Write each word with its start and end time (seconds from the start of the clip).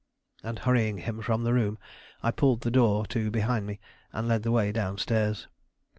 And, 0.41 0.57
hurrying 0.57 0.97
him 0.97 1.21
from 1.21 1.43
the 1.43 1.53
room, 1.53 1.77
I 2.23 2.31
pulled 2.31 2.61
the 2.61 2.71
door 2.71 3.05
to 3.05 3.29
behind 3.29 3.67
me, 3.67 3.79
and 4.11 4.27
led 4.27 4.41
the 4.41 4.51
way 4.51 4.71
down 4.71 4.97
stairs. 4.97 5.47